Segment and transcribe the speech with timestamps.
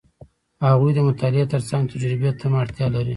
[0.67, 3.09] هغوی د مطالعې ترڅنګ تجربې ته هم اړتیا لري.